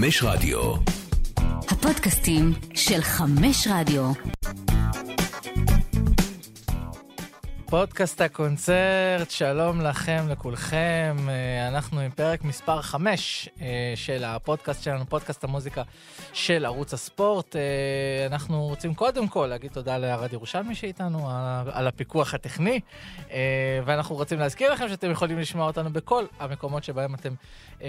[0.00, 0.74] חמש רדיו.
[1.70, 4.12] הפודקאסטים של חמש רדיו.
[7.70, 11.16] פודקאסט הקונצרט, שלום לכם, לכולכם.
[11.28, 15.82] אה, אנחנו עם פרק מספר 5 אה, של הפודקאסט שלנו, פודקאסט המוזיקה
[16.32, 17.56] של ערוץ הספורט.
[17.56, 21.28] אה, אנחנו רוצים קודם כל להגיד תודה לארד ירושלמי שאיתנו
[21.72, 22.80] על הפיקוח הטכני,
[23.84, 27.34] ואנחנו רוצים להזכיר לכם שאתם יכולים לשמוע אותנו בכל המקומות שבהם אתם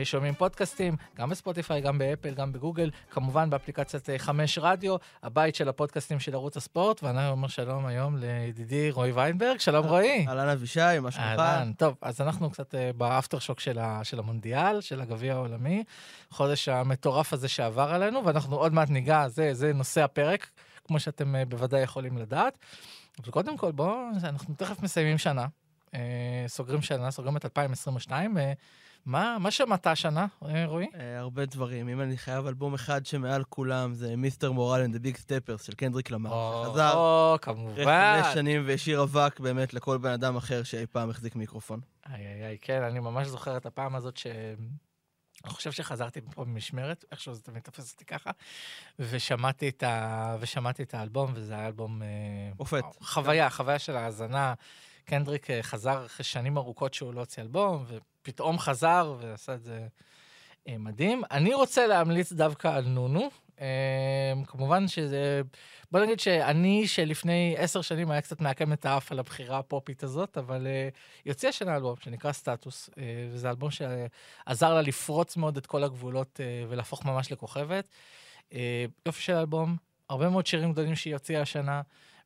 [0.04, 6.20] שומעים פודקאסטים, גם בספוטיפיי, גם באפל, גם בגוגל, כמובן באפליקציית 5 רדיו, הבית של הפודקאסטים
[6.20, 9.60] של ערוץ הספורט, ואני אומר שלום היום לידידי רועי ויינברג.
[9.72, 10.26] שלום רועי.
[10.28, 11.28] אהלן אבישי, מה שלומך?
[11.28, 15.84] אהלן, טוב, אז אנחנו קצת uh, באפטר שוק של, ה, של המונדיאל, של הגביע העולמי,
[16.30, 20.50] חודש המטורף הזה שעבר עלינו, ואנחנו עוד מעט ניגע, זה, זה נושא הפרק,
[20.88, 22.58] כמו שאתם uh, בוודאי יכולים לדעת.
[23.24, 25.46] אבל קודם כל, בואו, אנחנו תכף מסיימים שנה,
[25.88, 25.98] uh,
[26.48, 28.40] סוגרים שנה, סוגרים את 2022, uh,
[29.06, 30.86] מה, מה שמעת השנה, אה, רועי?
[30.86, 31.90] Uh, הרבה דברים.
[31.90, 35.74] אם אני חייב אלבום אחד שמעל כולם, זה מיסטר מורל and the Big Steppers של
[35.74, 36.32] קנדריק למר.
[36.32, 36.94] או, חזר.
[36.94, 37.72] או, כמובן.
[37.72, 41.80] אחרי חמש שנים והשאיר אבק באמת לכל בן אדם אחר שאי פעם החזיק מיקרופון.
[42.10, 44.28] איי, איי, איי, כן, אני ממש זוכר את הפעם הזאת ש...
[45.46, 48.32] אני חושב שחזרתי פה במשמרת, איכשהו זה תמיד תופס אותי ככה,
[49.00, 50.36] ושמעתי את, ה...
[50.40, 52.02] ושמעתי את האלבום, וזה היה אלבום...
[52.60, 52.84] מופת.
[53.02, 54.54] חוויה, חוויה של האזנה.
[55.06, 57.86] קנדריק חזר אחרי שנים ארוכות שהוא לא הוציא אלבום,
[58.22, 59.88] פתאום חזר ועשה את זה
[60.68, 61.22] אה, מדהים.
[61.32, 63.30] אני רוצה להמליץ דווקא על נונו.
[63.62, 65.42] אה, כמובן שזה...
[65.92, 70.38] בוא נגיד שאני, שלפני עשר שנים היה קצת מעקם את האף על הבחירה הפופית הזאת,
[70.38, 72.90] אבל uh, יוצא השנה אלבום שנקרא סטטוס,
[73.32, 77.88] וזה אלבום שעזר לה לפרוץ מאוד את כל הגבולות ולהפוך ממש לכוכבת.
[79.06, 79.76] יופי של אלבום,
[80.10, 81.82] הרבה מאוד שירים גדולים שהיא הוציאה השנה.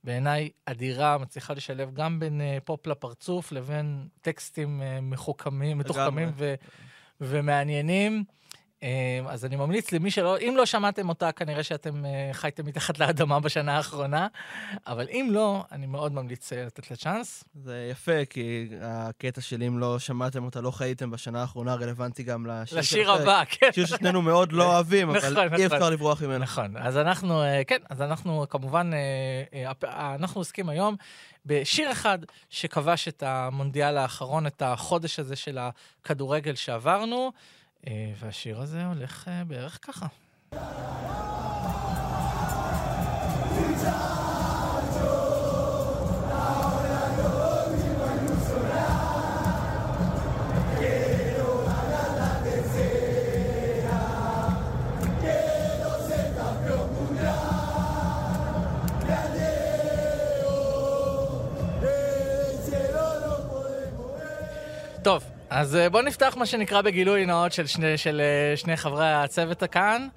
[0.06, 6.56] בעיניי אדירה, מצליחה לשלב גם בין uh, פופ לפרצוף לבין טקסטים uh, מחוכמים, מתוחכמים ו-
[7.22, 8.24] ומעניינים.
[8.86, 13.00] אה, אז אני ממליץ למי שלא, אם לא שמעתם אותה, כנראה שאתם אה, חייתם מתחת
[13.00, 14.28] לאדמה בשנה האחרונה,
[14.88, 17.44] אבל אם לא, אני מאוד ממליץ אה, לתת לה צ'אנס.
[17.56, 22.46] זה יפה, כי הקטע של אם לא שמעתם אותה, לא חייתם בשנה האחרונה, רלוונטי גם
[22.46, 23.72] לשיר לשיר הבא, כן.
[23.72, 25.94] שיר ששנינו מאוד לא אוהבים, אבל נכון, אי אפשר נכון.
[25.94, 26.40] לברוח ממנו.
[26.40, 28.92] נכון, אז אנחנו, כן, אז אנחנו כמובן,
[29.94, 30.96] אנחנו עוסקים היום
[31.46, 37.32] בשיר אחד שכבש את המונדיאל האחרון, את החודש הזה של הכדורגל שעברנו.
[37.88, 40.08] אה, והשיר הזה הולך אה, בערך ככה.
[65.06, 69.14] טוב, אז אה, בואו נפתח מה שנקרא בגילוי נאות של שני, של אה, שני חברי
[69.14, 70.08] הצוות הכאן.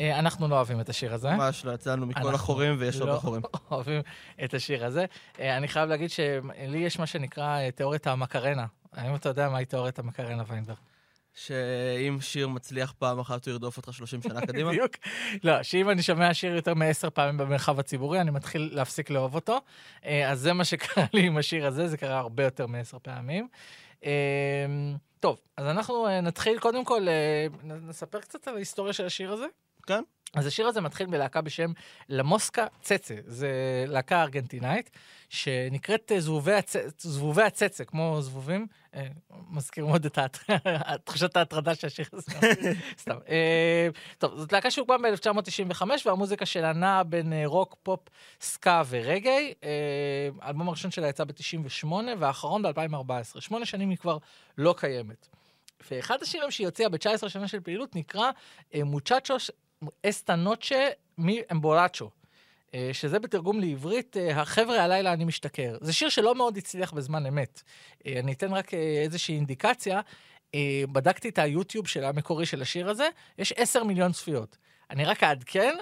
[0.00, 1.30] אה, אנחנו לא אוהבים את השיר הזה.
[1.30, 3.42] ממש לא, יצאנו מכל החורים ויש עוד החורים.
[3.44, 4.02] אנחנו לא אוהבים
[4.44, 5.04] את השיר הזה.
[5.38, 8.66] אני חייב להגיד שלי יש מה שנקרא תיאוריית המקרנה.
[8.92, 10.76] האם אתה יודע מהי תיאוריית המקרנה, ויינברג?
[11.34, 14.70] שאם שיר מצליח פעם אחת, הוא ירדוף אותך 30 שנה קדימה?
[14.70, 14.92] בדיוק.
[15.44, 19.60] לא, שאם אני שומע שיר יותר מעשר פעמים במרחב הציבורי, אני מתחיל להפסיק לאהוב אותו.
[20.02, 23.48] אז זה מה שקרה לי עם השיר הזה, זה קרה הרבה יותר מעשר פעמים.
[24.06, 29.32] אמ, טוב, אז אנחנו אה, נתחיל קודם כל, אה, נספר קצת על ההיסטוריה של השיר
[29.32, 29.46] הזה.
[29.86, 30.02] כן.
[30.36, 31.72] אז השיר הזה מתחיל בלהקה בשם
[32.08, 33.50] למוסקה צצה, זה
[33.88, 34.90] להקה ארגנטינאית,
[35.28, 36.76] שנקראת אה, זבובי, הצ...
[36.98, 39.06] זבובי הצצה, כמו זבובים, אה,
[39.50, 40.18] מזכיר מאוד את
[41.04, 42.32] תחושת ההטרדה של הזה.
[43.02, 43.16] סתם.
[43.28, 43.88] אה,
[44.18, 48.00] טוב, זאת להקה שהוקמה ב-1995, והמוזיקה שלה נעה בין רוק, פופ,
[48.40, 49.54] סקה ורגעי.
[49.64, 51.86] אה, האלבום הראשון שלה יצא ב-98,
[52.18, 53.40] והאחרון ב-2014.
[53.40, 54.18] שמונה שנים היא כבר
[54.58, 55.28] לא קיימת.
[55.90, 58.30] ואחד השירים שהיא הוציאה ב-19 שנה של פעילות נקרא
[58.74, 59.50] מוצ'צ'וש
[60.06, 60.88] אסטה נוצ'ה
[61.18, 62.10] מאמבולצ'ו,
[62.74, 65.76] אה, שזה בתרגום לעברית, אה, החבר'ה הלילה אני משתכר.
[65.80, 67.62] זה שיר שלא מאוד הצליח בזמן אמת.
[68.06, 70.00] אה, אני אתן רק איזושהי אינדיקציה.
[70.92, 73.08] בדקתי את היוטיוב של המקורי של השיר הזה,
[73.38, 74.56] יש 10 מיליון צפיות.
[74.90, 75.74] אני רק אעדכן,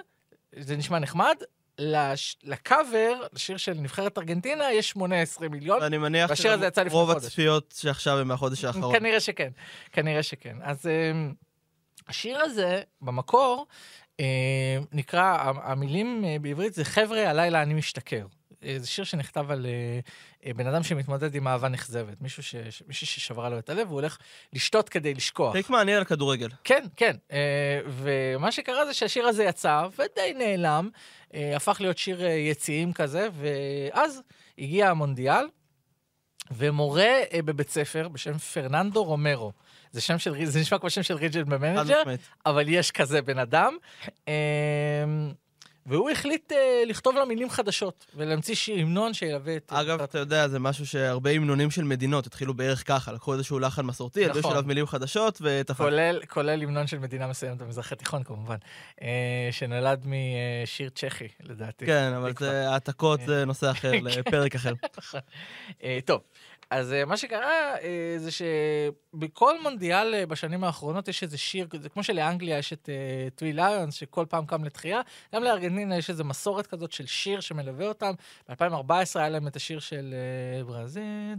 [0.59, 1.35] זה נשמע נחמד,
[1.79, 2.37] לש...
[2.43, 5.83] לקאבר, לשיר של נבחרת ארגנטינה, יש 18 מיליון.
[5.83, 8.99] אני מניח שרוב הצפיות שעכשיו הם מהחודש האחרון.
[8.99, 9.51] כנראה שכן,
[9.93, 10.57] כנראה שכן.
[10.63, 10.87] אז...
[12.09, 13.67] השיר הזה, במקור,
[14.21, 18.27] אה, נקרא, המילים אה, בעברית זה חבר'ה, הלילה אני משתכר.
[18.65, 19.67] אה, זה שיר שנכתב על
[20.57, 22.21] בן אדם שמתמודד עם אהבה נכזבת.
[22.21, 22.55] מישהו ש,
[22.87, 24.19] מישהו ששברה לו את הלב, והוא הולך
[24.53, 25.53] לשתות כדי לשכוח.
[25.53, 26.49] take מעניין על כדורגל.
[26.65, 27.17] כן, כן.
[27.89, 30.89] ומה שקרה זה שהשיר הזה יצא, ודי נעלם,
[31.35, 34.23] הפך להיות שיר יציעים כזה, ואז
[34.59, 35.47] הגיע המונדיאל,
[36.51, 37.15] ומורה
[37.45, 39.53] בבית ספר בשם פרננדו רומרו.
[39.95, 42.03] זה שם של, זה נשמע כמו שם של regen ב Manager.
[42.47, 43.77] אבל יש כזה בן אדם.
[44.29, 44.33] אמ,
[45.87, 49.73] והוא החליט אה, לכתוב לה מילים חדשות, ולהמציא שיר המנון שילווה את...
[49.73, 53.83] אגב, אתה יודע, זה משהו שהרבה המנונים של מדינות התחילו בערך ככה, לקחו איזשהו לחן
[53.83, 54.51] מסורתי, נכון.
[54.51, 55.85] עליו מילים חדשות וטפל.
[55.85, 58.57] כולל, כולל המנון של מדינה מסוימת במזרח התיכון כמובן,
[59.03, 61.87] אה, שנולד משיר צ'כי לדעתי.
[61.87, 64.73] כן, אבל העתקות זה נושא אחר, לפרק אחר.
[65.85, 66.21] אה, טוב,
[66.71, 71.89] אז אה, מה שקרה אה, זה שבכל מונדיאל אה, בשנים האחרונות יש איזה שיר, זה
[71.89, 72.89] כמו שלאנגליה יש את
[73.35, 75.01] טווי ליונס, שכל פעם קם לתחייה,
[75.35, 78.13] גם לארגנטינה יש איזו מסורת כזאת של שיר שמלווה אותם.
[78.49, 80.15] ב-2014 היה להם את השיר של
[80.67, 81.35] ברזיל,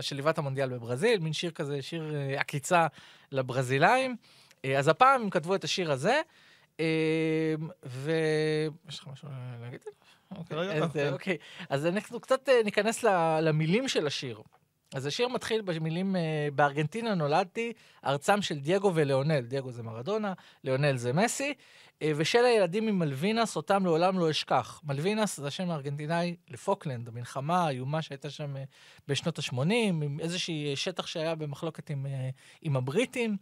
[0.00, 2.86] שליווה את המונדיאל בברזיל, מין שיר כזה, שיר עקיצה
[3.32, 4.16] לברזילאים.
[4.78, 6.20] אז הפעם הם כתבו את השיר הזה.
[6.80, 7.54] אה,
[7.86, 8.12] ו...
[8.88, 9.28] יש לך משהו
[9.60, 9.80] להגיד?
[10.36, 11.12] אוקיי, לא.
[11.12, 11.36] אוקיי,
[11.68, 13.04] אז אנחנו קצת אה, ניכנס
[13.42, 14.42] למילים של השיר.
[14.94, 17.72] אז השיר מתחיל במילים, אה, בארגנטינה נולדתי,
[18.04, 19.40] ארצם של דייגו ולאונל.
[19.40, 20.32] דייגו זה מרדונה,
[20.64, 21.54] לאונל זה מסי,
[22.02, 24.80] אה, ושל הילדים ממלווינס, אותם לעולם לא אשכח.
[24.84, 28.54] מלווינס זה השם הארגנטינאי לפוקלנד, המלחמה האיומה שהייתה שם
[29.08, 32.06] בשנות ה-80, עם איזשהי שטח שהיה במחלוקת עם,
[32.62, 33.36] עם הבריטים.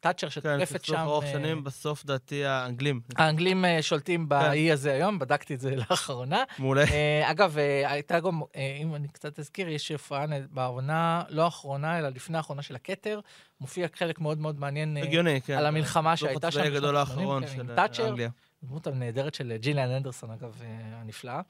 [0.00, 0.96] תאצ'ר כן, סכסוך שם...
[0.96, 3.00] ארוך אה, שנים, בסוף דעתי האנגלים.
[3.16, 4.28] האנגלים אה, שולטים כן.
[4.28, 6.44] באי הזה היום, בדקתי את זה לאחרונה.
[6.58, 6.84] מעולה.
[6.84, 8.40] אה, אגב, הייתה גם,
[8.80, 13.20] אם אני קצת אזכיר, יש הופעה בעונה, לא האחרונה, אלא לפני האחרונה של הכתר,
[13.60, 15.58] מופיע חלק מאוד מאוד מעניין הגיוני, כן.
[15.58, 18.02] על המלחמה שהייתה שם הגדול האחרון ה-80, כן, של.
[18.02, 18.28] אנגליה.
[18.62, 20.66] הדמות הנהדרת של ג'יליאן אנדרסון, אגב, אה,
[21.00, 21.40] הנפלאה,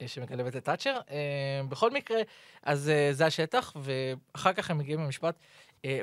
[0.00, 0.98] אה, שמקלבת את תאצ'ר.
[1.68, 2.18] בכל מקרה,
[2.62, 5.34] אז זה השטח, ואחר כך הם מגיעים למשפט,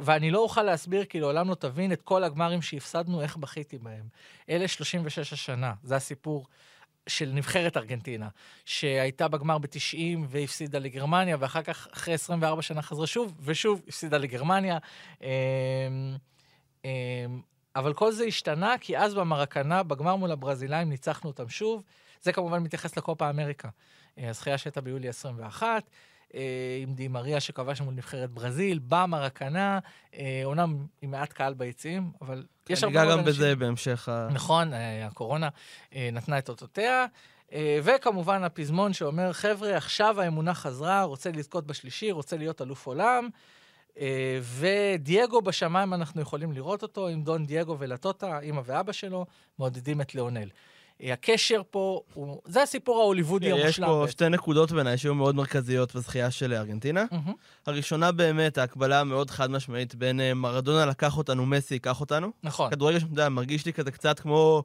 [0.02, 4.08] ואני לא אוכל להסביר, כי לעולם לא תבין את כל הגמרים שהפסדנו, איך בכיתי בהם.
[4.50, 6.46] אלה 36 השנה, זה הסיפור.
[7.08, 8.28] של נבחרת ארגנטינה,
[8.66, 14.78] שהייתה בגמר ב-90 והפסידה לגרמניה, ואחר כך, אחרי 24 שנה חזרה שוב, ושוב הפסידה לגרמניה.
[15.22, 15.28] אמ,
[16.86, 16.90] אמ,
[17.76, 21.84] אבל כל זה השתנה, כי אז במרקנה, בגמר מול הברזילאים, ניצחנו אותם שוב.
[22.22, 23.70] זה כמובן מתייחס לקופה אמריקה.
[24.18, 25.80] אה, הזכייה שהייתה ביולי 21, אה,
[26.82, 29.80] עם די מריה שכבש מול נבחרת ברזיל, במרקנה,
[30.16, 33.34] אה, אומנם עם מעט קהל ביציעים, אבל יש הרבה ניגע מאוד גם אנשים.
[33.34, 34.28] בזה בהמשך ה...
[34.32, 35.50] נכון, אה, הקורונה
[35.96, 37.06] אה, נתנה את אותותיה.
[37.54, 43.30] אה, וכמובן הפזמון שאומר, חבר'ה, עכשיו האמונה חזרה, רוצה לזכות בשלישי, רוצה להיות אלוף עולם.
[44.00, 49.26] אה, ודייגו בשמיים, אנחנו יכולים לראות אותו, עם דון דייגו ולטוטה, אימא ואבא שלו,
[49.60, 50.50] מעודדים את ליאונל.
[51.12, 53.88] הקשר פה, הוא, זה הסיפור ההוליוודי יש המושלם.
[53.88, 54.12] פה בעצם.
[54.12, 57.06] שתי נקודות בעיניי שהיו מאוד מרכזיות בזכייה של ארגנטינה.
[57.12, 57.34] מהמם.
[57.66, 62.32] הראשונה באמת, ההקבלה המאוד חד משמעית בין אה, מרדונה לקח אותנו, מסי ייקח אותנו.
[62.44, 64.64] נכון, כדורגל שאתה יודע, מרגיש לי כזה קצת כמו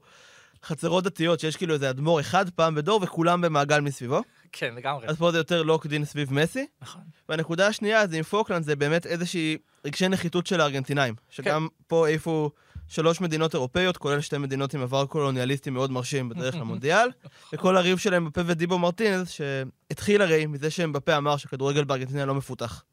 [0.64, 4.22] חצרות דתיות, שיש כאילו איזה אדמו"ר אחד פעם בדור וכולם במעגל מסביבו.
[4.52, 6.66] כן, לגמרי, אז פה זה יותר לוקדין סביב מסי.
[6.82, 7.02] נכון.
[7.28, 11.14] והנקודה השנייה זה עם פוקלנד, זה באמת איזושהי רגשי נחיתות של הארגנטינאים.
[11.30, 11.84] שגם כן.
[11.86, 12.50] פה העיפו
[12.88, 17.08] שלוש מדינות אירופאיות, כולל שתי מדינות עם עבר קולוניאליסטי מאוד מרשים בדרך למונדיאל.
[17.52, 22.84] וכל הריב של אמבפה ודיבו מרטינז, שהתחיל הרי מזה שאמבפה אמר שכדורגל בארגנטינה לא מפותח.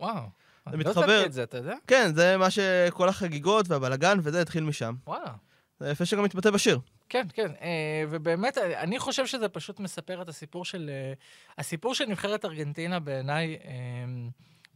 [0.00, 0.22] וואו.
[0.66, 1.10] אני לא מתחבר.
[1.12, 1.74] ידעתי את זה, אתה יודע?
[1.86, 4.94] כן, זה מה שכל החגיגות והבלגן וזה התחיל משם.
[5.06, 5.32] וואלה.
[5.80, 6.78] זה יפה שגם מתבטא בשיר.
[7.12, 10.90] כן, כן, אה, ובאמת, אה, אני חושב שזה פשוט מספר את הסיפור של...
[10.92, 11.12] אה,
[11.58, 13.58] הסיפור של נבחרת ארגנטינה בעיניי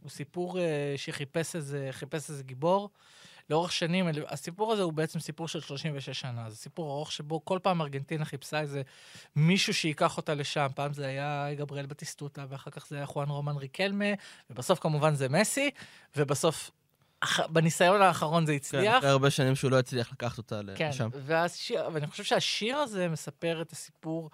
[0.01, 0.59] הוא סיפור
[0.97, 2.89] שחיפש איזה, איזה גיבור.
[3.49, 6.49] לאורך שנים, הסיפור הזה הוא בעצם סיפור של 36 שנה.
[6.49, 8.81] זה סיפור ארוך שבו כל פעם ארגנטינה חיפשה איזה
[9.35, 10.67] מישהו שייקח אותה לשם.
[10.75, 14.05] פעם זה היה גבריאל בטיסטוטה, ואחר כך זה היה חואן רומן ריקלמה,
[14.49, 15.71] ובסוף כמובן זה מסי,
[16.15, 16.71] ובסוף,
[17.49, 18.97] בניסיון האחרון זה כן, הצליח.
[18.97, 21.09] אחרי הרבה שנים שהוא לא הצליח לקחת אותה כן, לשם.
[21.13, 24.29] והשיר, ואני חושב שהשיר הזה מספר את הסיפור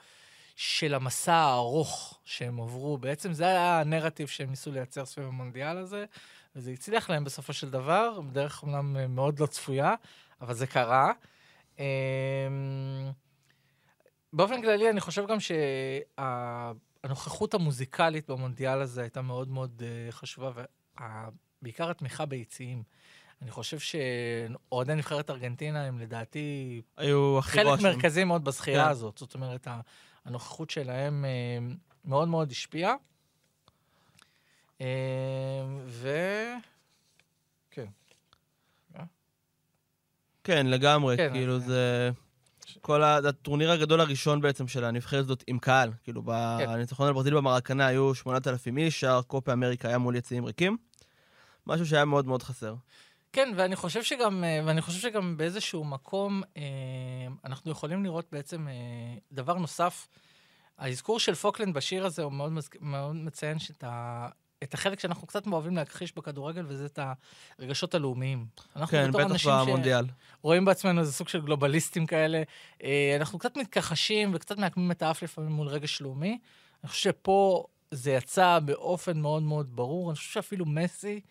[0.55, 2.97] של המסע הארוך שהם עברו.
[2.97, 6.05] בעצם זה היה הנרטיב שהם ניסו לייצר סביב המונדיאל הזה,
[6.55, 9.95] וזה הצליח להם בסופו של דבר, בדרך אומנם מאוד לא צפויה,
[10.41, 11.11] אבל זה קרה.
[11.79, 11.83] אמ,
[14.33, 15.37] באופן כללי, אני חושב גם
[17.03, 20.51] שהנוכחות המוזיקלית במונדיאל הזה הייתה מאוד מאוד אה, חשובה,
[21.63, 22.83] ובעיקר התמיכה ביציעים.
[23.41, 27.87] אני חושב שאוהדי נבחרת ארגנטינה הם לדעתי היו הכי חלק רועשים.
[27.87, 28.89] מרכזי מאוד בזכייה כן.
[28.89, 29.17] הזאת.
[29.17, 29.67] זאת אומרת,
[30.25, 31.57] הנוכחות שלהם אה,
[32.05, 32.93] מאוד מאוד השפיעה.
[34.81, 34.87] אה,
[35.85, 36.09] ו...
[37.71, 37.85] כן.
[40.43, 42.09] כן, לגמרי, כן, כאילו אז- זה...
[42.81, 45.91] כל ה- הטורניר הגדול הראשון בעצם של הנבחרת הזאת עם קהל.
[46.03, 46.65] כאילו, כן.
[46.67, 50.77] בניצחון על ברזיל במרקנה היו 8,000 איש, שער קופה אמריקה היה מול יציאים ריקים.
[51.67, 52.75] משהו שהיה מאוד מאוד חסר.
[53.33, 56.61] כן, ואני חושב שגם, אה, ואני חושב שגם באיזשהו מקום אה,
[57.45, 58.73] אנחנו יכולים לראות בעצם אה,
[59.31, 60.07] דבר נוסף.
[60.77, 64.27] האזכור של פוקלנד בשיר הזה הוא מאוד, מזכ- מאוד מציין שאת ה...
[64.63, 66.99] את החלק שאנחנו קצת אוהבים להכחיש בכדורגל, וזה את
[67.59, 68.45] הרגשות הלאומיים.
[68.75, 70.05] אנחנו כן, בתור בטח אנשים במונדיאל.
[70.41, 72.43] שרואים בעצמנו איזה סוג של גלובליסטים כאלה,
[73.19, 76.39] אנחנו קצת מתכחשים וקצת מעקמים את האף לפעמים מול רגש לאומי.
[76.83, 80.09] אני חושב שפה זה יצא באופן מאוד מאוד ברור.
[80.09, 81.21] אני חושב שאפילו מסי,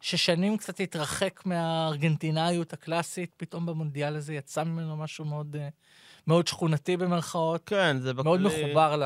[0.00, 5.68] ששנים קצת התרחק מהארגנטינאיות הקלאסית, פתאום במונדיאל הזה יצא ממנו משהו מאוד, אה,
[6.26, 9.02] מאוד שכונתי במרכאות, כן, זה מאוד בכלי- מחובר ל...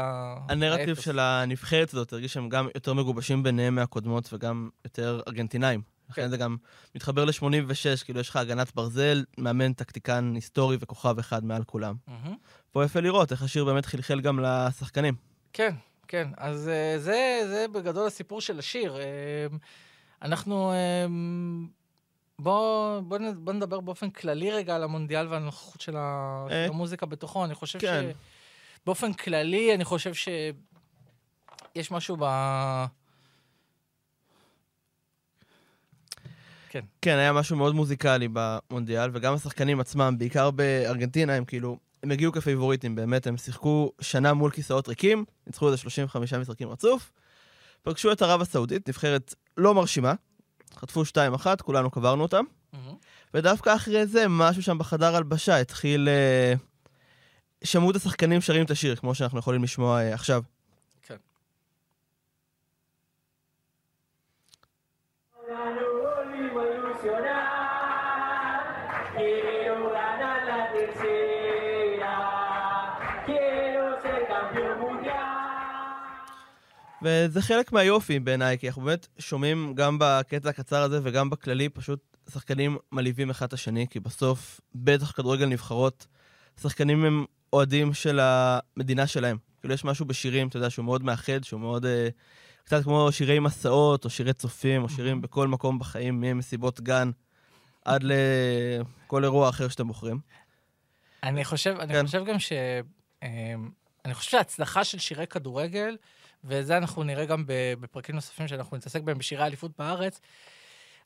[0.48, 1.00] הנרטיב.
[1.00, 5.82] של הנבחרת הזאת הרגיש שהם גם יותר מגובשים ביניהם מהקודמות וגם יותר ארגנטינאים.
[6.10, 6.28] לכן כן.
[6.28, 6.56] זה גם
[6.94, 11.94] מתחבר ל-86, כאילו יש לך הגנת ברזל, מאמן טקטיקן היסטורי וכוכב אחד מעל כולם.
[12.08, 12.36] מהמם.
[12.72, 15.14] פה יפה לראות איך השיר באמת חלחל גם לשחקנים.
[15.52, 15.74] כן,
[16.08, 16.28] כן.
[16.36, 18.96] אז אה, זה, זה בגדול הסיפור של השיר.
[20.22, 20.72] אנחנו...
[20.72, 21.06] אה,
[22.38, 27.06] בוא, בוא, בוא נדבר באופן כללי רגע על המונדיאל והנוכחות של, ה, אה, של המוזיקה
[27.06, 27.44] בתוכו.
[27.44, 28.10] אני חושב כן.
[28.82, 32.24] שבאופן כללי, אני חושב שיש משהו ב...
[36.68, 36.84] כן.
[37.02, 42.32] כן, היה משהו מאוד מוזיקלי במונדיאל, וגם השחקנים עצמם, בעיקר בארגנטינה, הם כאילו, הם הגיעו
[42.32, 47.12] כפייבוריטים, באמת, הם שיחקו שנה מול כיסאות ריקים, ניצחו איזה 35 משחקים רצוף,
[47.82, 50.14] פגשו את ערב הסעודית, נבחרת לא מרשימה,
[50.76, 52.44] חטפו 2-1, כולנו קברנו אותם.
[53.34, 56.08] ודווקא אחרי זה, משהו שם בחדר הלבשה התחיל...
[56.08, 56.54] אה,
[57.64, 60.42] שמעו את השחקנים שרים את השיר, כמו שאנחנו יכולים לשמוע אה, עכשיו.
[77.02, 82.16] וזה חלק מהיופי בעיניי, כי אנחנו באמת שומעים גם בקטע הקצר הזה וגם בכללי, פשוט
[82.32, 86.06] שחקנים מלהיבים אחד את השני, כי בסוף, בטח כדורגל נבחרות,
[86.60, 89.36] שחקנים הם אוהדים של המדינה שלהם.
[89.60, 91.86] כאילו יש משהו בשירים, אתה יודע, שהוא מאוד מאחד, שהוא מאוד...
[91.86, 92.08] אה,
[92.64, 97.10] קצת כמו שירי מסעות, או שירי צופים, או שירים בכל מקום בחיים, ממסיבות גן
[97.84, 100.20] עד לכל אירוע אחר שאתם בוחרים.
[101.22, 102.06] אני חושב, אני כן.
[102.06, 102.52] חושב גם ש...
[103.22, 103.70] אמ,
[104.04, 105.96] אני חושב שההצלחה של שירי כדורגל,
[106.44, 110.20] וזה אנחנו נראה גם בפרקים נוספים שאנחנו נתעסק בהם בשירי האליפות בארץ,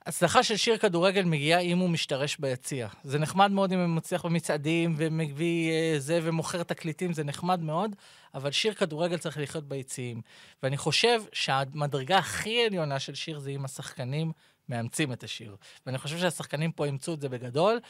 [0.07, 2.88] הצלחה של שיר כדורגל מגיעה אם הוא משתרש ביציע.
[3.02, 7.97] זה נחמד מאוד אם הוא מצליח במצעדים ומביא אה, זה ומוכר תקליטים, זה נחמד מאוד,
[8.35, 10.21] אבל שיר כדורגל צריך לחיות ביציעים.
[10.62, 14.33] ואני חושב שהמדרגה הכי עליונה של שיר זה אם השחקנים
[14.69, 15.57] מאמצים את השיר.
[15.87, 17.81] ואני חושב שהשחקנים פה אימצו את זה בגדול.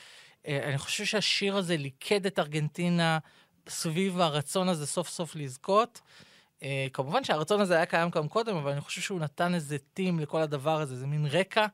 [0.46, 3.18] אה, אני חושב שהשיר הזה ליכד את ארגנטינה
[3.68, 6.00] סביב הרצון הזה סוף סוף לזכות.
[6.62, 10.20] אה, כמובן שהרצון הזה היה קיים גם קודם, אבל אני חושב שהוא נתן איזה טים
[10.20, 11.66] לכל הדבר הזה, זה מין רקע.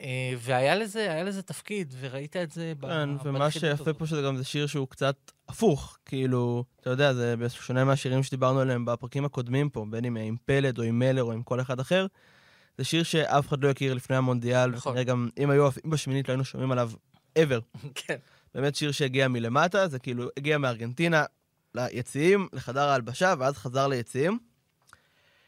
[0.00, 3.92] אה, והיה לזה, היה לזה תפקיד, וראית את זה ב- כן, ומה שיפה.
[3.92, 5.16] פה שזה גם זה שיר שהוא קצת
[5.48, 10.36] הפוך, כאילו, אתה יודע, זה שונה מהשירים שדיברנו עליהם בפרקים הקודמים פה, בין אם עם
[10.44, 12.06] פלד או עם מלר או עם כל אחד אחר.
[12.78, 14.92] זה שיר שאף אחד לא הכיר לפני המונדיאל, נכון.
[14.92, 16.90] וכנראה גם אם היו עפים בשמינית לא היינו שומעים עליו
[17.38, 17.78] ever.
[17.94, 18.16] כן.
[18.54, 21.24] באמת שיר שהגיע מלמטה, זה כאילו הגיע מארגנטינה
[21.74, 24.38] ליציעים, לחדר ההלבשה, ואז חזר ליציעים.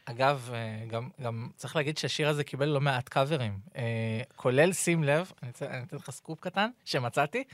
[0.05, 5.05] אגב, אה, גם, גם צריך להגיד שהשיר הזה קיבל לא מעט קאברים, אה, כולל, שים
[5.05, 7.45] לב, אני אתן אני אתן לך סקופ קטן שמצאתי,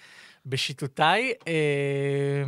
[0.47, 2.45] בשיטותיי, אה,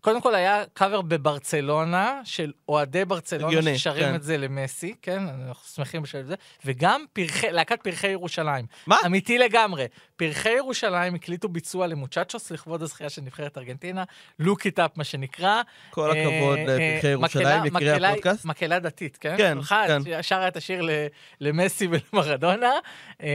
[0.00, 4.14] קודם כל היה קאבר בברצלונה של אוהדי ברצלונה הגיוני, ששרים כן.
[4.14, 8.66] את זה למסי, כן, אנחנו שמחים בשביל זה, וגם פרחי, להקת פרחי ירושלים.
[8.86, 8.96] מה?
[9.06, 9.86] אמיתי לגמרי.
[10.18, 14.04] פרחי ירושלים הקליטו ביצוע למוצ'צ'וס לכבוד הזכייה של נבחרת ארגנטינה,
[14.38, 15.62] לוק איט אפ מה שנקרא.
[15.90, 18.44] כל הכבוד אה, לפרחי אה, ירושלים, מקהלה- הפודקאסט.
[18.44, 19.34] מקהלה דתית, כן?
[19.38, 20.22] כן, כן.
[20.22, 20.88] שרה את השיר
[21.40, 22.70] למסי ולמרדונה.
[23.22, 23.28] אה,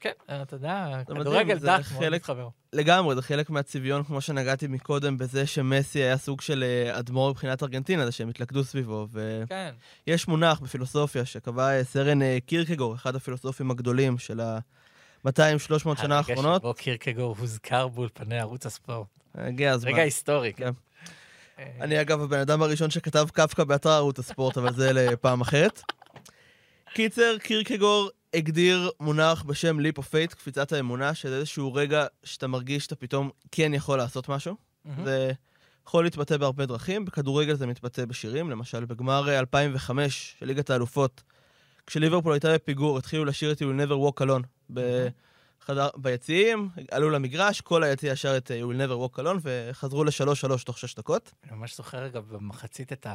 [0.00, 0.10] כן,
[0.42, 2.48] אתה יודע, כדורגל דת מאוד מתחבר.
[2.72, 7.62] לגמרי, זה חלק מהצביון, כמו שנגעתי מקודם, בזה שמסי היה סוג של אה, אדמו"ר מבחינת
[7.62, 9.42] ארגנטינה, זה שהם התלכדו סביבו, ו...
[9.48, 9.70] כן.
[10.06, 14.40] יש מונח בפילוסופיה שקבע אה, סרן אה, קירקגור, אחד הפילוסופים הגדולים של
[15.26, 16.62] ה-200-300 שנה הרגע האחרונות.
[16.62, 19.06] שבו קירקגור הוזכר באולפני ערוץ הספורט.
[19.34, 19.90] הגיע הזמן.
[19.90, 20.64] רגע היסטורי, כן.
[20.64, 20.72] כן.
[21.58, 25.82] אה, אני אגב הבן אדם הראשון שכתב קפקא באתר ערוץ הספורט, אבל זה לפעם אחרת.
[26.94, 32.84] קיצר, קירקגור הגדיר מונח בשם leap of fate, קפיצת האמונה, שזה איזשהו רגע שאתה מרגיש
[32.84, 34.56] שאתה פתאום כן יכול לעשות משהו.
[35.04, 35.32] זה
[35.86, 41.22] יכול להתבטא בהרבה דרכים, בכדורגל זה מתבטא בשירים, למשל בגמר אה, 2005 של ליגת האלופות,
[41.86, 47.82] כשליברפול הייתה בפיגור, התחילו לשיר את You never walk alone בחדר, ביציעים, עלו למגרש, כל
[47.82, 51.32] היציע שר את אה, You will never walk alone, וחזרו לשלוש-שלוש תוך שש דקות.
[51.44, 53.14] אני ממש זוכר רגע במחצית את ה...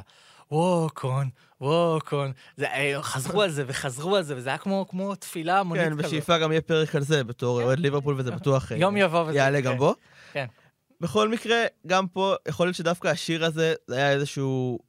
[0.52, 1.30] ווקון,
[1.62, 2.32] ווקון.
[2.58, 5.92] זה, אה, חזרו על זה וחזרו על זה, וזה היה כמו, כמו תפילה המונית כן,
[5.92, 6.06] כזאת.
[6.06, 9.38] בשאיפה גם יהיה פרק על זה, בתור אוהד ליברפול, וזה בטוח אה, יום יבוא וזה
[9.38, 9.62] יעלה.
[9.62, 9.96] גם בו.
[10.34, 10.46] כן.
[11.02, 14.80] בכל מקרה, גם פה, יכול להיות שדווקא השיר הזה, זה היה איזשהו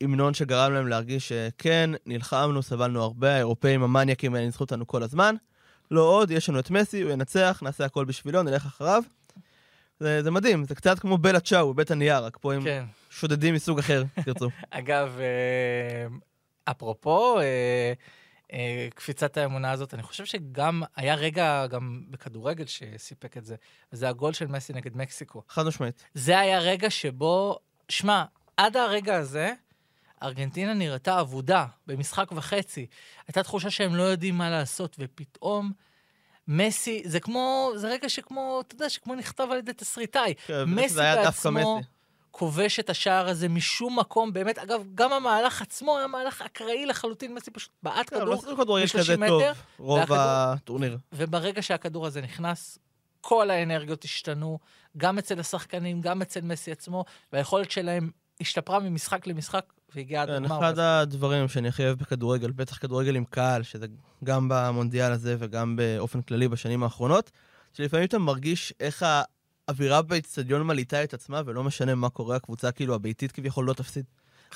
[0.00, 5.34] המנון שגרם להם להרגיש שכן, נלחמנו, סבלנו הרבה, האירופאים המניאקים האלה ניצחו אותנו כל הזמן.
[5.90, 9.02] לא עוד, יש לנו את מסי, הוא ינצח, נעשה הכל בשבילו, נלך אחריו.
[10.00, 12.84] זה, זה מדהים, זה קצת כמו בלה צ'או בבית הנייר, רק פה עם כן.
[13.10, 14.50] שודדים מסוג אחר, תרצו.
[14.70, 16.06] אגב, אה,
[16.64, 17.92] אפרופו אה,
[18.52, 23.56] אה, קפיצת האמונה הזאת, אני חושב שגם היה רגע גם בכדורגל שסיפק את זה,
[23.92, 25.42] וזה הגול של מסי נגד מקסיקו.
[25.48, 26.04] חד משמעית.
[26.14, 28.24] זה היה רגע שבו, שמע,
[28.56, 29.52] עד הרגע הזה,
[30.22, 32.86] ארגנטינה נראתה אבודה במשחק וחצי.
[33.28, 35.72] הייתה תחושה שהם לא יודעים מה לעשות, ופתאום
[36.48, 40.34] מסי, זה כמו, זה רגע שכמו, אתה יודע, שכמו נכתב על ידי תסריטאי.
[40.46, 41.80] כן, מסי בעצמו.
[42.30, 47.34] כובש את השער הזה משום מקום, באמת, אגב, גם המהלך עצמו היה מהלך אקראי לחלוטין,
[47.34, 50.98] מסי פשוט בעט כן, לא כדור, ב-30 כזה מטר, טוב, רוב הטורניר.
[51.12, 52.78] וברגע שהכדור הזה נכנס,
[53.20, 54.58] כל האנרגיות השתנו,
[54.96, 58.10] גם אצל השחקנים, גם אצל מסי עצמו, והיכולת שלהם
[58.40, 60.58] השתפרה ממשחק למשחק, והגיעה עד כן, הגמר.
[60.58, 63.86] אחד הדברים שאני הכי אוהב בכדורגל, בטח כדורגל עם קהל, שזה
[64.24, 67.30] גם במונדיאל הזה וגם באופן כללי בשנים האחרונות,
[67.72, 69.04] שלפעמים אתה מרגיש איך
[69.68, 74.04] האווירה באצטדיון מלהיטה את עצמה, ולא משנה מה קורה, הקבוצה כאילו הביתית כביכול לא תפסיד.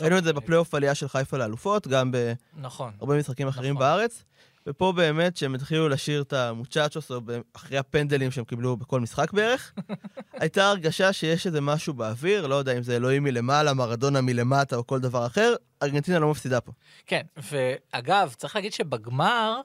[0.00, 2.92] ראינו את זה בפלייאוף עלייה של חיפה לאלופות, גם בהרבה נכון.
[3.18, 3.80] משחקים אחרים נכון.
[3.86, 4.24] בארץ.
[4.66, 7.20] ופה באמת, שהם התחילו לשיר את המוצ'צ'וס, או
[7.52, 9.72] אחרי הפנדלים שהם קיבלו בכל משחק בערך,
[10.40, 14.86] הייתה הרגשה שיש איזה משהו באוויר, לא יודע אם זה אלוהים מלמעלה, מרדונה מלמטה או
[14.86, 16.72] כל דבר אחר, ארגנטינה לא מפסידה פה.
[17.06, 19.60] כן, ואגב, צריך להגיד שבגמר,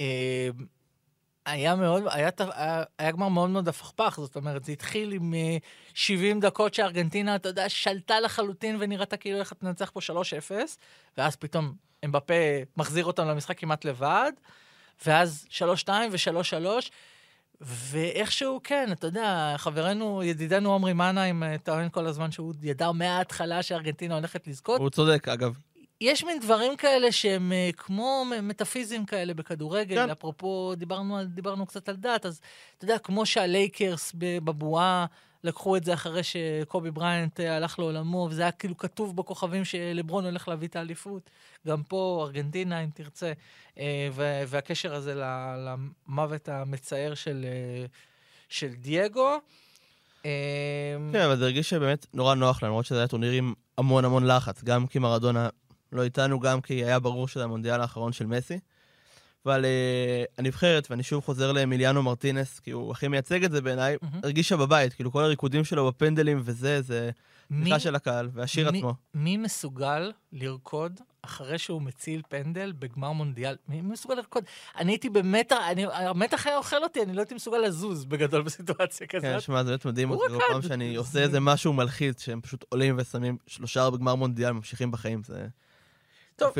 [0.00, 0.48] אה,
[1.46, 5.56] היה מאוד, היה, היה, היה גמר מאוד מאוד הפכפך, זאת אומרת, זה התחיל עם אה,
[5.94, 10.52] 70 דקות שארגנטינה, אתה יודע, שלטה לחלוטין ונראתה כאילו הולכת לנצח פה 3-0,
[11.18, 11.72] ואז פתאום
[12.06, 12.34] אמבפה
[12.76, 14.32] מחזיר אותם למשחק כמעט לבד,
[15.06, 16.90] ואז 3-2 ו-3-3,
[17.60, 23.62] ואיכשהו, כן, אתה יודע, חברנו, ידידנו עמרי מנהיים אה, טוען כל הזמן שהוא ידע מההתחלה
[23.62, 24.80] שארגנטינה הולכת לזכות.
[24.80, 25.58] הוא צודק, אגב.
[26.00, 30.10] יש מין דברים כאלה שהם אה, כמו מ- מטאפיזם כאלה בכדורגל, כן.
[30.10, 32.40] אפרופו, דיברנו, דיברנו קצת על דת, אז
[32.76, 35.06] אתה יודע, כמו שהלייקרס בבועה
[35.44, 40.24] לקחו את זה אחרי שקובי בריינט אה, הלך לעולמו, וזה היה כאילו כתוב בכוכבים שלברון
[40.24, 41.30] הולך להביא את האליפות.
[41.66, 43.32] גם פה, ארגנטינה, אם תרצה,
[43.78, 44.08] אה,
[44.46, 45.14] והקשר הזה
[45.56, 47.86] למוות המצער של, אה,
[48.48, 49.38] של דייגו.
[51.12, 54.26] כן, אבל זה הרגיש שבאמת נורא נוח לנו, למרות שזה היה טורניר עם המון המון
[54.26, 55.48] לחץ, גם כי מרדונה
[55.92, 58.58] לא איתנו, גם כי היה ברור שזה המונדיאל האחרון של מסי.
[59.46, 59.68] אבל uh,
[60.38, 64.20] הנבחרת, ואני שוב חוזר לאמיליאנו מרטינס, כי הוא הכי מייצג את זה בעיניי, מהמם.
[64.24, 67.10] הרגישה בבית, כאילו כל הריקודים שלו בפנדלים וזה, זה
[67.50, 68.94] מי- תמיכה של הקהל, והשיר מי- עצמו.
[69.14, 73.56] מי מסוגל לרקוד אחרי שהוא מציל פנדל בגמר מונדיאל?
[73.68, 74.44] מי מסוגל לרקוד?
[74.78, 79.06] אני הייתי במתח, אני- המתח היה אוכל אותי, אני לא הייתי מסוגל לזוז בגדול בסיטואציה
[79.06, 79.42] כן, כזאת.
[79.42, 80.34] שמע, זה באמת מדהים רקד.
[80.52, 85.22] פעם שאני עושה איזה משהו מלחיץ, שהם פשוט עולים ושמים שלושה בגמר מונדיאל, ממשיכים בחיים,
[85.24, 85.46] זה...
[86.36, 86.54] טוב.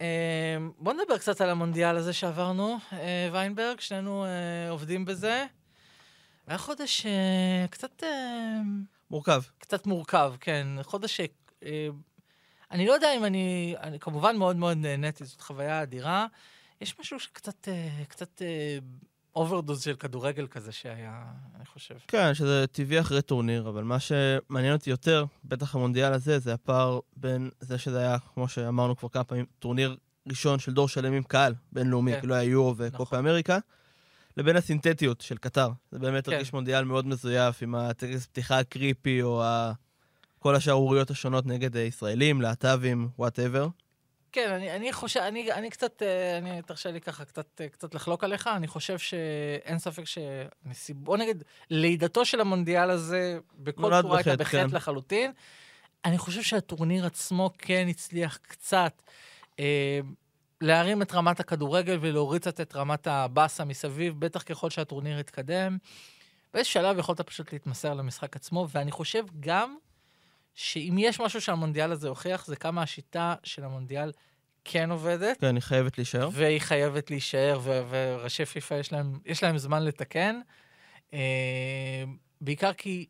[0.00, 5.46] אה, בוא נדבר קצת על המונדיאל הזה שעברנו, אה, ויינברג, שנינו אה, עובדים בזה.
[6.46, 8.02] היה חודש אה, קצת...
[9.10, 9.42] מורכב.
[9.58, 10.66] קצת מורכב, כן.
[10.82, 11.20] חודש
[12.70, 13.74] אני לא יודע אם אני...
[13.80, 16.26] אני כמובן מאוד מאוד נהניתי, זאת חוויה אדירה.
[16.80, 17.68] יש משהו שקצת...
[18.08, 18.42] קצת
[19.40, 21.24] overdose של כדורגל כזה שהיה,
[21.56, 21.94] אני חושב.
[22.08, 26.98] כן, שזה טבעי אחרי טורניר, אבל מה שמעניין אותי יותר, בטח המונדיאל הזה, זה הפער
[27.16, 29.96] בין זה שזה היה, כמו שאמרנו כבר כמה פעמים, טורניר
[30.28, 32.20] ראשון של דור שלם עם קהל בינלאומי, כן.
[32.20, 33.18] כאילו היה יורו וקופה נכון.
[33.18, 33.58] אמריקה,
[34.36, 35.68] לבין הסינתטיות של קטר.
[35.92, 36.32] זה באמת כן.
[36.32, 39.72] הרגיש מונדיאל מאוד מזויף, עם הטקס פתיחה ה creepy, או ה...
[40.38, 43.68] כל השערוריות השונות נגד ישראלים, להט"בים, whatever.
[44.32, 47.94] כן, אני, אני חושב, אני, אני קצת, אה, אני, תרשה לי ככה קצת, אה, קצת
[47.94, 50.96] לחלוק עליך, אני חושב שאין ספק שנסיב...
[50.96, 54.76] בוא נגיד, לידתו של המונדיאל הזה, בכל צורה הייתה בחטא, כן.
[54.76, 55.32] לחלוטין.
[56.04, 59.02] אני חושב שהטורניר עצמו כן הצליח קצת
[59.60, 60.00] אה,
[60.60, 65.78] להרים את רמת הכדורגל ולהוריד קצת את רמת הבאסה מסביב, בטח ככל שהטורניר התקדם.
[66.54, 69.76] באיזה שלב יכולת פשוט להתמסר למשחק עצמו, ואני חושב גם
[70.62, 74.12] שאם יש משהו שהמונדיאל הזה הוכיח, זה כמה השיטה של המונדיאל
[74.64, 76.28] כן עובדת, כן, היא חייבת להישאר.
[76.32, 80.40] והיא חייבת להישאר, ו- וראשי פיפ"א יש להם, יש להם זמן לתקן.
[81.14, 82.04] אה,
[82.40, 83.06] בעיקר כי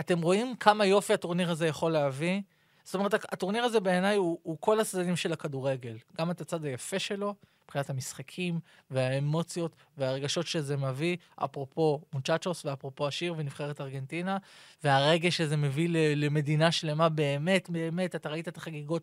[0.00, 2.40] אתם רואים כמה יופי הטורניר הזה יכול להביא.
[2.84, 5.96] זאת אומרת, הטורניר הזה בעיניי הוא, הוא כל הצדדים של הכדורגל.
[6.18, 13.34] גם את הצד היפה שלו, מבחינת המשחקים והאמוציות והרגשות שזה מביא, אפרופו מונצ'צ'וס ואפרופו השיר
[13.36, 14.38] ונבחרת ארגנטינה,
[14.84, 19.02] והרגש שזה מביא למדינה שלמה באמת, באמת, אתה ראית את החגיגות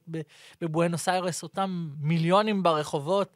[0.62, 3.36] בבואנוס איירס, אותם מיליונים ברחובות.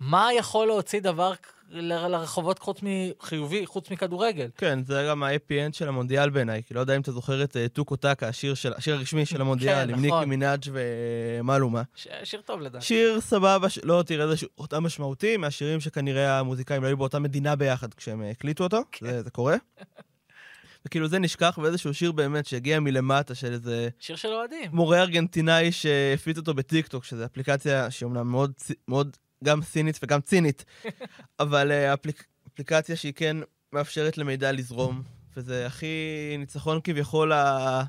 [0.00, 1.32] מה יכול להוציא דבר,
[1.70, 4.48] ל- לרחובות חוץ מחיובי, חוץ מכדורגל.
[4.56, 5.32] כן, זה גם ה-happy
[5.70, 8.54] end של המונדיאל בעיניי, כי לא יודע אם אתה זוכר את אה, טוקו טקה, השיר
[8.54, 10.18] של- השיר הרשמי של המונדיאל, עם נכון.
[10.18, 11.82] ניקי מנאג' ומלומה.
[11.94, 12.84] ש- שיר טוב לדעתי.
[12.84, 17.56] שיר סבבה, ש- לא תראה איזה אותה משמעותי, מהשירים שכנראה המוזיקאים לא היו באותה מדינה
[17.56, 19.06] ביחד כשהם אה, הקליטו אותו, כן.
[19.06, 19.56] זה זה קורה.
[20.86, 24.70] וכאילו זה נשכח באיזשהו שיר באמת שהגיע מלמטה של איזה שיר של אוהדים.
[24.72, 28.52] מורה ארגנטינאי שהפיץ אותו בטיקטוק, שזו אפליקציה שהיא אומנם מאוד,
[28.88, 30.64] מאוד גם סינית וגם צינית,
[31.40, 33.36] אבל אה, אפליק, אפליקציה שהיא כן
[33.72, 35.02] מאפשרת למידע לזרום,
[35.36, 35.86] וזה הכי
[36.38, 37.82] ניצחון כביכול ה...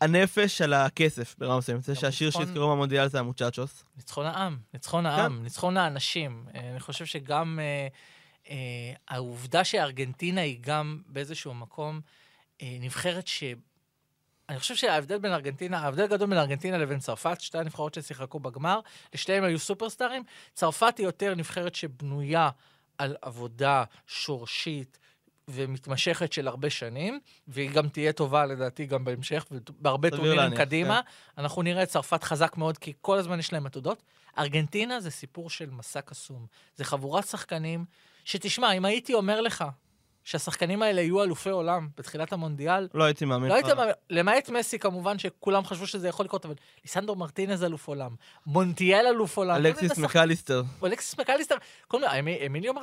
[0.00, 1.82] הנפש על הכסף ברמה מסוימת.
[1.84, 3.84] זה שהשיר ניצחון- שהזכירו מהמונדיאל זה המוצ'צ'וס.
[3.96, 6.46] ניצחון העם, ניצחון העם, ניצחון האנשים.
[6.54, 7.88] אה, אני חושב שגם אה,
[8.50, 12.00] אה, העובדה שארגנטינה היא גם באיזשהו מקום
[12.62, 13.44] אה, נבחרת ש...
[14.48, 18.80] אני חושב שההבדל בין ארגנטינה, ההבדל הגדול בין ארגנטינה לבין צרפת, שתי הנבחרות ששיחקו בגמר,
[19.14, 20.22] לשתיהם היו סופרסטארים.
[20.54, 22.50] צרפת היא יותר נבחרת שבנויה
[22.98, 24.98] על עבודה שורשית
[25.48, 31.00] ומתמשכת של הרבה שנים, והיא גם תהיה טובה לדעתי גם בהמשך, ובהרבה סביר טורנירים קדימה.
[31.38, 34.02] אנחנו נראה את צרפת חזק מאוד, כי כל הזמן יש להם עתודות.
[34.38, 36.46] ארגנטינה זה סיפור של מסע קסום.
[36.76, 37.84] זה חבורת שחקנים
[38.24, 39.64] שתשמע, אם הייתי אומר לך
[40.24, 43.48] שהשחקנים האלה יהיו אלופי עולם בתחילת המונדיאל, לא הייתי מאמין.
[43.50, 43.64] לא לך.
[43.64, 48.10] היית מאמין, למעט מסי כמובן, שכולם חשבו שזה יכול לקרות, אבל ליסנדרו מרטינז אלוף עולם,
[48.46, 49.56] מונטיאל אלוף עולם.
[49.56, 50.62] אלכסיס מקליסטר.
[50.84, 51.54] אלכסיס מקליסטר,
[51.92, 52.74] מיני, אמי- אמיליו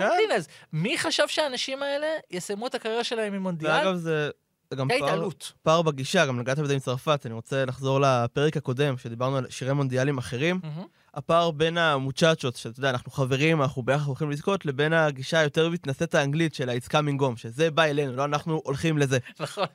[0.00, 0.48] מרטינז.
[0.72, 3.70] מי חשב שהאנשים האלה יסיימו את הקריירה שלהם ממונדיאל?
[3.70, 4.30] ואגב, זה
[4.76, 5.28] גם פער.
[5.62, 7.22] פער בגישה, גם נגעת בזה עם צרפת.
[7.26, 10.60] אני רוצה לחזור לפרק הקודם, שדיברנו על שירי מונדיאלים אחרים.
[10.62, 10.86] מהמם.
[11.14, 16.14] הפער בין המוצ'צ'ות, שאתה יודע, אנחנו חברים, אנחנו ביחד הולכים לזכות, לבין הגישה היותר מתנשאת
[16.14, 19.18] האנגלית של ה-It's coming home, שזה בא אלינו, לא אנחנו הולכים לזה.
[19.40, 19.66] נכון.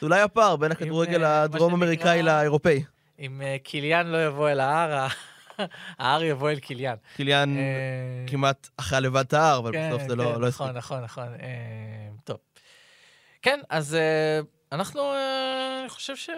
[0.00, 2.84] זה אולי הפער בין הכדורגל אה, הדרום-אמריקאי לאירופאי.
[3.18, 5.06] אם אה, קיליאן לא יבוא אל ההר,
[5.98, 6.94] ההר יבוא אל קיליאן.
[7.16, 7.62] קיליאן אה,
[8.26, 10.66] כמעט אחרי לבד את ההר, אבל כן, בסוף זה כן, לא לא הספיק.
[10.66, 11.28] נכון, נכון, נכון.
[11.40, 12.36] אה, טוב.
[13.42, 13.96] כן, אז
[14.72, 15.00] אנחנו,
[15.88, 16.30] חושב ש...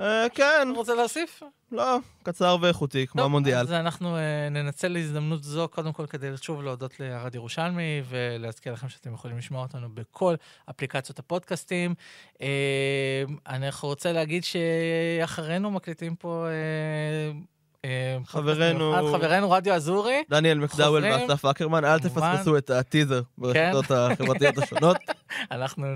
[0.00, 1.42] אה, כן, רוצה להוסיף?
[1.72, 3.58] לא, קצר ואיכותי, כמו טוב, המונדיאל.
[3.58, 8.88] אז אנחנו אה, ננצל הזדמנות זו, קודם כל, כדי שוב להודות לארד ירושלמי, ולהזכיר לכם
[8.88, 10.34] שאתם יכולים לשמוע אותנו בכל
[10.70, 11.94] אפליקציות הפודקאסטים.
[12.42, 16.46] אה, אני רוצה להגיד שאחרינו מקליטים פה...
[17.84, 20.22] אה, אה, חברנו- מיוחד, חברנו רדיו אזורי.
[20.30, 21.98] דניאל מקדאוול ואסף אקרמן, אל.
[21.98, 24.96] תפספסו את הטיזר ברשתות החברתיות השונות.
[25.50, 25.86] אנחנו,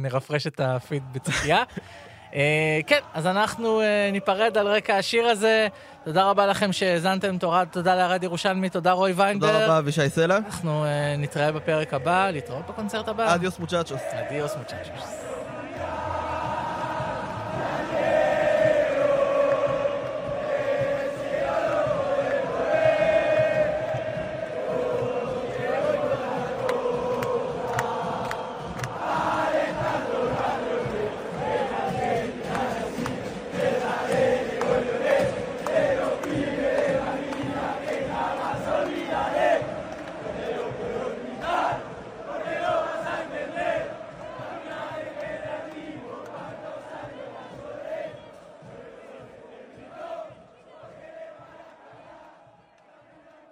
[0.00, 1.62] נרפרש את הפיד בציפייה.
[2.34, 5.68] אה, כן, אז אנחנו אה, ניפרד על רקע השיר הזה.
[6.04, 9.52] תודה רבה לכם שהאזנתם, תורה- תודה לארד ירושלמי, תודה רועי ויינברג.
[9.52, 10.36] תודה רבה, אבישי סלע.
[10.36, 13.34] אנחנו אה, נתראה בפרק הבא, להתראות בקונצרט הבא.
[13.34, 14.02] אדיוס מוצ'צ'וס.
[14.12, 15.27] אדיוס מוצ'צ'וס.